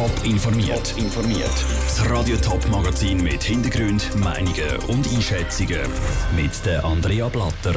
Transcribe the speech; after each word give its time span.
Top 0.00 0.24
informiert. 0.24 0.94
informiert. 0.96 1.64
Das 1.84 2.08
Radio 2.08 2.34
Top 2.38 2.66
Magazin 2.70 3.22
mit 3.22 3.42
Hintergrund, 3.42 4.16
Meinungen 4.16 4.78
und 4.88 5.06
Einschätzungen 5.06 5.82
mit 6.34 6.64
der 6.64 6.82
Andrea 6.82 7.28
Blatter. 7.28 7.74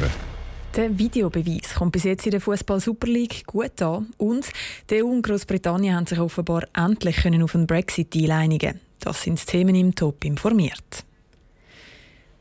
Der 0.74 0.98
Videobeweis 0.98 1.76
kommt 1.76 1.92
bis 1.92 2.06
jetzt 2.06 2.26
in 2.26 2.32
der 2.32 2.40
Fußball 2.40 2.80
Super 2.80 3.08
League 3.08 3.46
gut 3.46 3.82
an 3.82 4.08
und 4.16 4.46
die 4.90 5.04
EU 5.04 5.08
und 5.08 5.24
Großbritannien 5.24 5.98
haben 5.98 6.06
sich 6.06 6.22
offenbar 6.22 6.64
endlich 6.74 7.18
können 7.18 7.44
auf 7.44 7.56
einen 7.56 7.68
Brexit-Deal 7.68 8.32
einigen. 8.32 8.80
Das 9.02 9.22
sind 9.22 9.42
die 9.42 9.46
Themen 9.46 9.76
im 9.76 9.94
Top 9.94 10.24
informiert. 10.24 11.04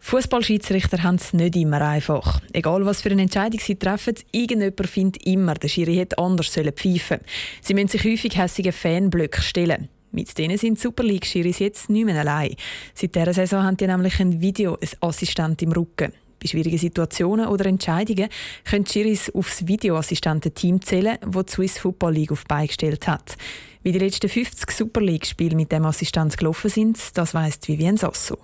Fußballschiedsrichter 0.05 1.03
haben 1.05 1.15
es 1.15 1.33
nicht 1.33 1.57
immer 1.57 1.81
einfach. 1.81 2.41
Egal 2.53 2.85
was 2.85 3.01
für 3.01 3.11
eine 3.11 3.23
Entscheidung 3.23 3.61
sie 3.61 3.77
treffen, 3.77 4.15
irgendjemand 4.33 4.89
findet 4.89 5.25
immer, 5.25 5.55
der 5.55 5.69
Schiri 5.69 5.95
hätte 5.95 6.19
anders 6.19 6.49
pfeifen 6.49 7.21
Sie 7.63 7.73
müssen 7.73 7.89
sich 7.89 8.05
häufig 8.05 8.37
hässige 8.37 8.73
Fanblöcke 8.73 9.41
stellen. 9.41 9.89
Mit 10.11 10.37
denen 10.37 10.59
sind 10.59 10.79
Super 10.79 11.05
League-Schiris 11.05 11.61
jetzt 11.61 11.89
nicht 11.89 12.05
mehr 12.05 12.21
allein. 12.21 12.57
Seit 12.95 13.15
dieser 13.15 13.33
Saison 13.33 13.63
haben 13.63 13.77
die 13.79 13.87
nämlich 13.87 14.21
ein 14.21 14.41
Videoassistent 14.41 15.63
im 15.63 15.73
Rücken. 15.73 16.13
Bei 16.43 16.49
schwierigen 16.49 16.79
Situationen 16.79 17.47
oder 17.47 17.65
Entscheidungen 17.67 18.29
können 18.65 18.85
Schiris 18.85 19.31
aufs 19.35 19.67
Videoassistententeam 19.67 20.83
zählen, 20.83 21.17
das 21.25 21.47
die 21.47 21.53
Swiss 21.53 21.79
Football 21.79 22.15
League 22.15 22.33
auf 22.33 22.45
beigestellt 22.45 23.07
hat. 23.07 23.37
Wie 23.85 23.93
die 23.93 24.01
letzten 24.01 24.29
50 24.29 24.71
Super 24.73 25.01
League-Spiele 25.01 25.57
mit 25.57 25.71
dem 25.71 25.87
Assistent 25.87 26.37
gelaufen 26.37 26.69
sind, 26.69 26.99
das 27.17 27.33
weiss 27.33 27.61
Vivian 27.67 27.97
Sasso. 27.97 28.37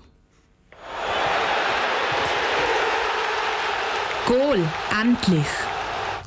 Goal, 4.29 4.59
endlich! 5.01 5.47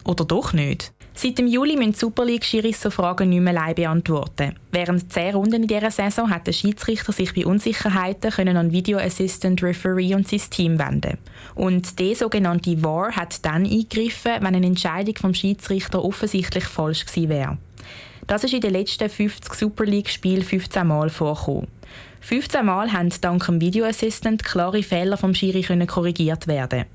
Oder 0.06 0.26
doch 0.26 0.54
nicht? 0.54 0.92
Seit 1.14 1.38
dem 1.38 1.46
Juli 1.46 1.76
müssen 1.76 1.94
Super 1.94 2.26
League-Schiris 2.26 2.82
so 2.82 2.90
Fragen 2.90 3.30
nicht 3.30 3.42
mehr 3.42 3.56
allein 3.56 3.76
beantworten. 3.76 4.56
Während 4.72 5.14
zehn 5.14 5.36
Runden 5.36 5.62
in 5.62 5.68
dieser 5.68 5.92
Saison 5.92 6.32
hat 6.32 6.48
der 6.48 6.54
Schiedsrichter 6.54 7.12
sich 7.12 7.36
bei 7.36 7.46
Unsicherheiten 7.46 8.32
können 8.32 8.58
an 8.58 8.72
Video 8.72 8.98
Assistant 8.98 9.62
Referee 9.62 10.16
und 10.16 10.28
sein 10.28 10.42
Team 10.50 10.80
wenden. 10.80 11.20
Und 11.54 12.00
der 12.00 12.16
sogenannte 12.16 12.82
VAR 12.82 13.16
hat 13.16 13.46
dann 13.46 13.66
eingegriffen, 13.66 14.38
wenn 14.40 14.56
eine 14.56 14.66
Entscheidung 14.66 15.18
vom 15.18 15.36
Schiedsrichter 15.36 16.04
offensichtlich 16.04 16.64
falsch 16.64 17.06
gewesen 17.06 17.30
wäre. 17.30 17.58
Das 18.26 18.44
ist 18.44 18.56
in 18.56 18.62
den 18.62 18.74
letzten 18.74 19.10
50 19.12 19.54
Super 19.54 19.86
League-Spielen 19.86 20.44
15 20.44 20.88
Mal 20.88 21.12
vorgekommen. 21.12 21.68
15 22.22 22.66
Mal 22.66 22.92
haben 22.94 23.14
dank 23.22 23.46
dem 23.46 23.62
Video 23.62 23.86
Assistant 23.86 24.44
klare 24.44 24.82
Fehler 24.82 25.18
vom 25.18 25.36
Schiri 25.36 25.62
korrigiert 25.86 26.48
werden. 26.48 26.86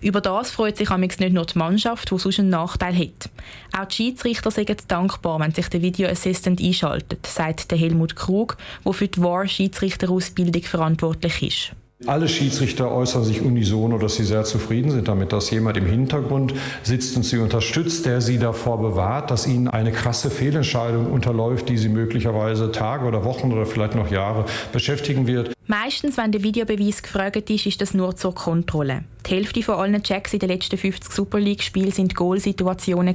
Über 0.00 0.20
das 0.20 0.50
freut 0.50 0.76
sich 0.76 0.90
nicht 1.20 1.32
nur 1.32 1.46
die 1.46 1.58
Mannschaft, 1.58 2.10
die 2.10 2.18
sonst 2.18 2.38
einen 2.38 2.50
Nachteil 2.50 2.96
hat. 2.96 3.30
Auch 3.78 3.86
die 3.86 3.94
Schiedsrichter 3.94 4.50
sind 4.50 4.90
dankbar, 4.90 5.40
wenn 5.40 5.52
sich 5.52 5.68
der 5.68 5.82
Video 5.82 6.08
Assistant 6.08 6.60
einschaltet, 6.60 7.26
sagt 7.26 7.70
der 7.70 7.78
Helmut 7.78 8.16
Krug, 8.16 8.56
der 8.84 8.92
für 8.92 9.08
die 9.08 9.20
VAR-Schiedsrichterausbildung 9.20 10.62
verantwortlich 10.62 11.42
ist. 11.42 11.83
Alle 12.06 12.28
Schiedsrichter 12.28 12.90
äußern 12.90 13.22
sich 13.22 13.40
unisono, 13.40 13.98
dass 13.98 14.16
sie 14.16 14.24
sehr 14.24 14.44
zufrieden 14.44 14.90
sind 14.90 15.06
damit, 15.06 15.32
dass 15.32 15.50
jemand 15.50 15.76
im 15.76 15.86
Hintergrund 15.86 16.52
sitzt 16.82 17.16
und 17.16 17.22
sie 17.22 17.38
unterstützt, 17.38 18.04
der 18.04 18.20
sie 18.20 18.38
davor 18.38 18.80
bewahrt, 18.80 19.30
dass 19.30 19.46
ihnen 19.46 19.68
eine 19.68 19.92
krasse 19.92 20.28
Fehlentscheidung 20.28 21.10
unterläuft, 21.10 21.68
die 21.68 21.78
sie 21.78 21.88
möglicherweise 21.88 22.72
Tage 22.72 23.06
oder 23.06 23.24
Wochen 23.24 23.52
oder 23.52 23.64
vielleicht 23.64 23.94
noch 23.94 24.10
Jahre 24.10 24.44
beschäftigen 24.72 25.28
wird. 25.28 25.52
Meistens, 25.66 26.18
wenn 26.18 26.32
der 26.32 26.42
Videobeweis 26.42 27.02
gefragt 27.02 27.48
ist, 27.48 27.64
ist 27.64 27.80
das 27.80 27.94
nur 27.94 28.16
zur 28.16 28.34
Kontrolle. 28.34 29.04
Die 29.26 29.30
Hälfte 29.30 29.62
von 29.62 29.76
allen 29.76 30.02
Checks 30.02 30.34
in 30.34 30.40
den 30.40 30.50
letzten 30.50 30.76
50 30.76 31.12
Super 31.12 31.38
League-Spielen 31.38 31.92
sind 31.92 32.14
Goal-Situationen. 32.14 33.14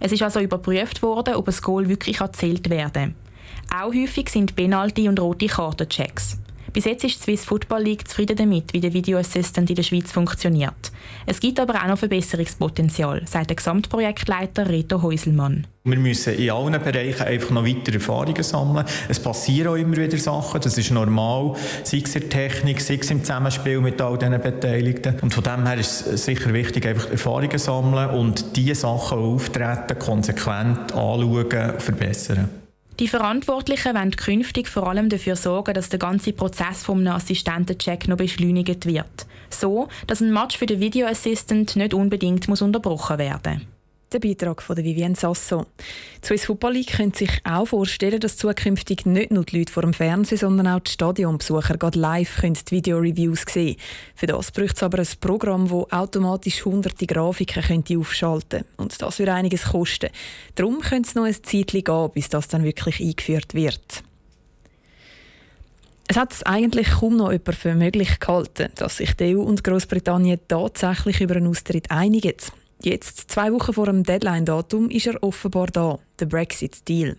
Es 0.00 0.12
ist 0.12 0.22
also 0.22 0.40
überprüft 0.40 1.02
worden, 1.02 1.34
ob 1.34 1.46
ein 1.46 1.54
Goal 1.62 1.88
wirklich 1.88 2.20
erzählt 2.20 2.70
werden 2.70 3.14
Auch 3.72 3.94
häufig 3.94 4.30
sind 4.30 4.56
Penalty- 4.56 5.08
und 5.08 5.20
rote 5.20 5.46
Kartenchecks. 5.46 6.38
Bis 6.78 6.84
jetzt 6.84 7.02
ist 7.02 7.18
die 7.18 7.22
Swiss 7.24 7.44
Football 7.44 7.82
League 7.82 8.06
zufrieden 8.06 8.36
damit, 8.36 8.72
wie 8.72 8.78
der 8.78 8.92
Video 8.92 9.18
Assistant 9.18 9.68
in 9.68 9.74
der 9.74 9.82
Schweiz 9.82 10.12
funktioniert. 10.12 10.92
Es 11.26 11.40
gibt 11.40 11.58
aber 11.58 11.74
auch 11.74 11.88
noch 11.88 11.98
Verbesserungspotenzial, 11.98 13.22
sagt 13.26 13.50
der 13.50 13.56
Gesamtprojektleiter 13.56 14.68
Reto 14.68 15.02
Häuselmann. 15.02 15.66
Wir 15.82 15.98
müssen 15.98 16.34
in 16.34 16.52
allen 16.52 16.80
Bereichen 16.80 17.24
einfach 17.24 17.50
noch 17.50 17.66
weitere 17.66 17.96
Erfahrungen 17.96 18.44
sammeln. 18.44 18.86
Es 19.08 19.18
passieren 19.18 19.72
auch 19.72 19.74
immer 19.74 19.96
wieder 19.96 20.16
Sachen, 20.18 20.60
das 20.60 20.78
ist 20.78 20.92
normal, 20.92 21.56
sei 21.82 22.00
es 22.04 22.14
in 22.14 22.20
der 22.20 22.30
Technik, 22.30 22.80
sei 22.80 23.00
es 23.02 23.10
im 23.10 23.24
Zusammenspiel 23.24 23.80
mit 23.80 24.00
all 24.00 24.16
diesen 24.16 24.40
Beteiligten. 24.40 25.18
Und 25.20 25.34
von 25.34 25.42
dem 25.42 25.66
her 25.66 25.78
ist 25.78 26.06
es 26.06 26.26
sicher 26.26 26.54
wichtig, 26.54 26.86
einfach 26.86 27.10
Erfahrungen 27.10 27.58
sammeln 27.58 28.10
und 28.10 28.54
diese 28.54 28.76
Sachen 28.76 29.18
auftreten, 29.18 29.98
konsequent 29.98 30.92
anschauen 30.92 31.72
und 31.72 31.82
verbessern. 31.82 32.48
Die 33.00 33.06
Verantwortlichen 33.06 33.94
wollen 33.94 34.16
künftig 34.16 34.68
vor 34.68 34.88
allem 34.88 35.08
dafür 35.08 35.36
sorgen, 35.36 35.72
dass 35.72 35.88
der 35.88 36.00
ganze 36.00 36.32
Prozess 36.32 36.82
vom 36.82 37.06
Assistentencheck 37.06 38.08
noch 38.08 38.16
beschleunigt 38.16 38.86
wird. 38.86 39.26
So, 39.50 39.88
dass 40.08 40.20
ein 40.20 40.32
Match 40.32 40.58
für 40.58 40.66
den 40.66 40.80
Video 40.80 41.06
Assistant 41.06 41.76
nicht 41.76 41.94
unbedingt 41.94 42.48
muss 42.48 42.60
unterbrochen 42.60 43.18
werden 43.18 43.54
muss. 43.54 43.77
Der 44.10 44.20
Beitrag 44.20 44.62
von 44.62 44.74
Vivienne 44.78 45.16
Sasso. 45.16 45.66
Die 46.22 46.26
Swiss 46.26 46.46
Football 46.46 46.72
League 46.72 46.96
könnte 46.96 47.18
sich 47.18 47.42
auch 47.44 47.66
vorstellen, 47.66 48.18
dass 48.20 48.38
zukünftig 48.38 49.04
nicht 49.04 49.30
nur 49.30 49.44
die 49.44 49.58
Leute 49.58 49.70
vor 49.70 49.82
dem 49.82 49.92
Fernsehen, 49.92 50.38
sondern 50.38 50.66
auch 50.66 50.80
die 50.80 50.92
Stadionbesucher 50.92 51.76
gerade 51.76 51.98
live 51.98 52.40
können 52.40 52.54
die 52.54 52.76
Video-Reviews 52.76 53.44
sehen 53.46 53.76
Für 54.14 54.26
das 54.26 54.50
braucht 54.50 54.76
es 54.76 54.82
aber 54.82 55.00
ein 55.00 55.08
Programm, 55.20 55.68
das 55.68 55.92
automatisch 55.92 56.64
hunderte 56.64 57.06
Grafiken 57.06 57.62
könnte 57.62 57.98
aufschalten 57.98 58.60
könnte. 58.60 58.72
Und 58.78 59.02
das 59.02 59.18
würde 59.18 59.34
einiges 59.34 59.64
kosten. 59.64 60.08
Darum 60.54 60.80
könnte 60.80 61.10
es 61.10 61.14
noch 61.14 61.24
ein 61.24 61.34
Zeitchen 61.34 61.84
gehen, 61.84 62.10
bis 62.14 62.30
das 62.30 62.48
dann 62.48 62.64
wirklich 62.64 63.02
eingeführt 63.02 63.52
wird. 63.52 64.02
Es 66.10 66.16
hat 66.16 66.46
eigentlich 66.46 66.88
kaum 66.88 67.18
noch 67.18 67.30
jemand 67.30 67.54
für 67.54 67.74
möglich 67.74 68.18
gehalten, 68.18 68.70
dass 68.76 68.96
sich 68.96 69.12
die 69.12 69.36
EU 69.36 69.42
und 69.42 69.62
Großbritannien 69.62 70.40
tatsächlich 70.48 71.20
über 71.20 71.36
einen 71.36 71.48
Austritt 71.48 71.90
einigen. 71.90 72.32
Jetzt, 72.80 73.30
zwei 73.30 73.52
Wochen 73.52 73.72
vor 73.72 73.86
dem 73.86 74.04
Deadline-Datum, 74.04 74.88
ist 74.90 75.08
er 75.08 75.20
offenbar 75.22 75.66
da, 75.66 75.98
der 76.20 76.26
Brexit-Deal. 76.26 77.16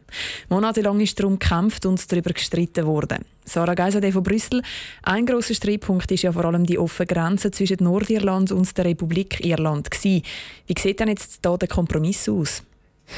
Monatelang 0.48 1.02
ist 1.02 1.20
darum 1.20 1.38
gekämpft 1.38 1.86
und 1.86 2.10
darüber 2.10 2.32
gestritten 2.32 2.86
worden. 2.86 3.26
Sarah 3.44 3.74
Geiserde 3.74 4.12
von 4.12 4.24
Brüssel. 4.24 4.62
Ein 5.04 5.26
grosser 5.26 5.54
Streitpunkt 5.54 6.10
ist 6.12 6.22
ja 6.22 6.32
vor 6.32 6.46
allem 6.46 6.66
die 6.66 6.78
offene 6.78 7.08
Grenze 7.08 7.52
zwischen 7.52 7.84
Nordirland 7.84 8.52
und 8.52 8.78
der 8.78 8.86
Republik 8.86 9.44
Irland. 9.44 9.92
Gewesen. 9.92 10.24
Wie 10.68 10.80
sieht 10.80 11.00
denn 11.00 11.10
jetzt 11.10 11.40
da 11.42 11.58
der 11.58 11.68
Kompromiss 11.68 12.30
aus? 12.30 12.64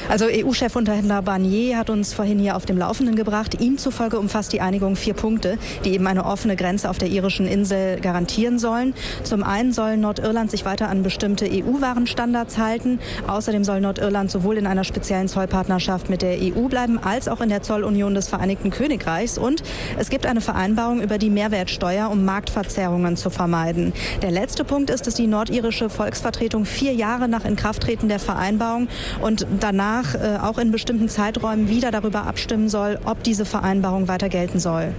Also 0.08 0.26
EU-Chefunterhändler 0.26 1.22
Barnier 1.22 1.78
hat 1.78 1.90
uns 1.90 2.12
vorhin 2.12 2.38
hier 2.38 2.56
auf 2.56 2.66
dem 2.66 2.78
Laufenden 2.78 3.14
gebracht. 3.14 3.60
Ihm 3.60 3.78
zufolge 3.78 4.18
umfasst 4.18 4.52
die 4.52 4.60
Einigung 4.60 4.96
vier 4.96 5.14
Punkte, 5.14 5.58
die 5.84 5.92
eben 5.92 6.06
eine 6.06 6.24
offene 6.24 6.56
Grenze 6.56 6.90
auf 6.90 6.98
der 6.98 7.08
irischen 7.08 7.46
Insel 7.46 8.00
garantieren 8.00 8.58
sollen. 8.58 8.94
Zum 9.22 9.42
einen 9.42 9.72
soll 9.72 9.96
Nordirland 9.96 10.50
sich 10.50 10.64
weiter 10.64 10.88
an 10.88 11.02
bestimmte 11.02 11.46
EU-Warenstandards 11.50 12.58
halten. 12.58 13.00
Außerdem 13.26 13.64
soll 13.64 13.80
Nordirland 13.80 14.30
sowohl 14.30 14.56
in 14.56 14.66
einer 14.66 14.84
speziellen 14.84 15.28
Zollpartnerschaft 15.28 16.08
mit 16.08 16.22
der 16.22 16.38
EU 16.40 16.68
bleiben, 16.68 16.98
als 16.98 17.28
auch 17.28 17.40
in 17.40 17.48
der 17.48 17.62
Zollunion 17.62 18.14
des 18.14 18.28
Vereinigten 18.28 18.70
Königreichs. 18.70 19.38
Und 19.38 19.62
es 19.98 20.10
gibt 20.10 20.26
eine 20.26 20.40
Vereinbarung 20.40 21.00
über 21.00 21.18
die 21.18 21.30
Mehrwertsteuer, 21.30 22.10
um 22.10 22.24
Marktverzerrungen 22.24 23.16
zu 23.16 23.30
vermeiden. 23.30 23.92
Der 24.22 24.30
letzte 24.30 24.64
Punkt 24.64 24.90
ist, 24.90 25.06
dass 25.06 25.14
die 25.14 25.26
nordirische 25.26 25.90
Volksvertretung 25.90 26.64
vier 26.64 26.94
Jahre 26.94 27.28
nach 27.28 27.44
Inkrafttreten 27.44 28.08
der 28.08 28.18
Vereinbarung 28.18 28.88
und 29.20 29.46
danach 29.60 29.81
danach 29.82 30.14
äh, 30.14 30.38
auch 30.40 30.58
in 30.58 30.70
bestimmten 30.70 31.08
Zeiträumen 31.08 31.68
wieder 31.68 31.90
darüber 31.90 32.24
abstimmen 32.26 32.68
soll, 32.68 32.98
ob 33.04 33.22
diese 33.24 33.44
Vereinbarung 33.44 34.06
weiter 34.06 34.28
gelten 34.28 34.60
soll. 34.60 34.94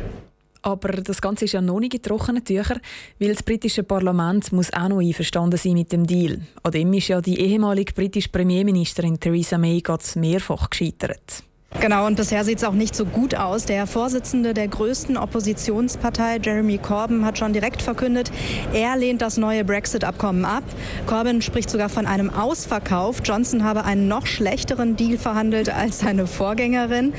Aber 0.61 0.89
das 0.89 1.21
Ganze 1.21 1.45
ist 1.45 1.53
ja 1.53 1.61
noch 1.61 1.79
nicht 1.79 1.93
in 1.93 2.01
trockenen 2.01 2.43
Tüchern, 2.43 2.79
weil 3.19 3.29
das 3.29 3.43
britische 3.43 3.83
Parlament 3.83 4.51
muss 4.51 4.73
auch 4.73 4.87
noch 4.87 4.99
einverstanden 4.99 5.57
sein 5.57 5.73
mit 5.73 5.91
dem 5.91 6.05
Deal. 6.07 6.41
An 6.63 6.71
dem 6.71 6.93
ist 6.93 7.09
ja 7.09 7.21
die 7.21 7.39
ehemalige 7.39 7.93
britische 7.93 8.29
Premierministerin 8.29 9.19
Theresa 9.19 9.57
May 9.57 9.81
mehrfach 10.15 10.69
gescheitert. 10.69 11.43
Genau, 11.79 12.05
und 12.07 12.15
bisher 12.15 12.45
sieht 12.45 12.59
es 12.59 12.63
auch 12.63 12.73
nicht 12.73 12.95
so 12.95 13.03
gut 13.05 13.35
aus. 13.35 13.65
Der 13.65 13.87
Vorsitzende 13.87 14.53
der 14.53 14.69
größten 14.69 15.17
Oppositionspartei, 15.17 16.37
Jeremy 16.41 16.77
Corbyn, 16.77 17.25
hat 17.25 17.37
schon 17.37 17.51
direkt 17.51 17.81
verkündet, 17.81 18.31
er 18.73 18.95
lehnt 18.95 19.21
das 19.21 19.35
neue 19.35 19.65
Brexit-Abkommen 19.65 20.45
ab. 20.45 20.63
Corbyn 21.07 21.41
spricht 21.41 21.69
sogar 21.69 21.89
von 21.89 22.05
einem 22.05 22.29
Ausverkauf. 22.29 23.17
Johnson 23.25 23.63
habe 23.65 23.83
einen 23.83 24.07
noch 24.07 24.27
schlechteren 24.27 24.95
Deal 24.95 25.17
verhandelt 25.17 25.69
als 25.73 25.99
seine 25.99 26.25
Vorgängerin. 26.25 27.13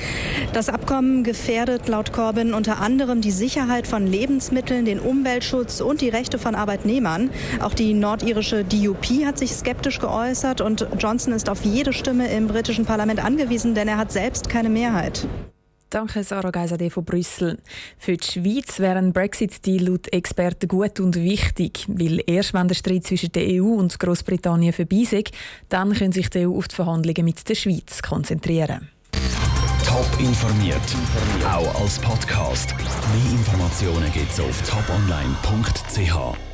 Das 0.54 0.70
Abkommen 0.70 1.24
gefährdet 1.24 1.88
laut 1.88 2.12
Corbyn 2.12 2.54
unter 2.54 2.80
anderem 2.80 3.20
die 3.20 3.32
Sicherheit 3.32 3.86
von 3.86 4.06
Lebensmitteln, 4.06 4.86
den 4.86 4.98
Umweltschutz 4.98 5.82
und 5.82 6.00
die 6.00 6.08
Rechte 6.08 6.38
von 6.38 6.54
Arbeitnehmern. 6.54 7.28
Auch 7.60 7.74
die 7.74 7.92
nordirische 7.92 8.64
DUP 8.64 9.26
hat 9.26 9.36
sich 9.36 9.52
skeptisch 9.52 9.98
geäußert 9.98 10.62
und 10.62 10.86
Johnson 10.98 11.34
ist 11.34 11.50
auf 11.50 11.64
jede 11.64 11.92
Stimme 11.92 12.28
im 12.28 12.46
britischen 12.46 12.86
Parlament 12.86 13.22
angewiesen, 13.22 13.74
denn 13.74 13.88
er 13.88 13.98
hat 13.98 14.10
selbst 14.10 14.43
jetzt 14.44 14.52
keine 14.52 14.68
Mehrheit. 14.68 15.26
Danke, 15.90 16.24
Sarah 16.24 16.50
Geisade 16.50 16.90
von 16.90 17.04
Brüssel. 17.04 17.58
Für 17.98 18.16
die 18.16 18.26
Schweiz 18.26 18.80
wäre 18.80 18.98
ein 18.98 19.12
Brexit-Deal 19.12 19.88
laut 19.88 20.12
Experten 20.12 20.66
gut 20.66 20.98
und 20.98 21.14
wichtig, 21.16 21.86
weil 21.88 22.20
erst 22.26 22.52
wenn 22.52 22.66
der 22.66 22.74
Streit 22.74 23.04
zwischen 23.04 23.30
der 23.30 23.62
EU 23.62 23.74
und 23.74 23.98
Großbritannien 23.98 24.72
vorbei 24.72 25.06
ist, 25.08 25.30
dann 25.68 25.94
können 25.94 26.12
sich 26.12 26.30
die 26.30 26.46
EU 26.46 26.56
auf 26.56 26.68
die 26.68 26.74
Verhandlungen 26.74 27.24
mit 27.24 27.48
der 27.48 27.54
Schweiz 27.54 28.02
konzentrieren. 28.02 28.88
Top 29.86 30.08
informiert, 30.18 30.80
auch 31.46 31.80
als 31.80 32.00
Podcast. 32.00 32.74
Mehr 32.76 33.32
Informationen 33.38 34.10
gibt's 34.12 34.40
auf 34.40 34.62
toponline.ch. 34.68 36.53